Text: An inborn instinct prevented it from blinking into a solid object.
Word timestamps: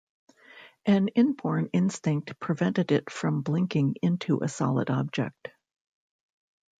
An 0.87 1.09
inborn 1.09 1.69
instinct 1.73 2.39
prevented 2.39 2.91
it 2.91 3.11
from 3.11 3.43
blinking 3.43 3.97
into 4.01 4.39
a 4.41 4.49
solid 4.49 4.89
object. 4.89 5.49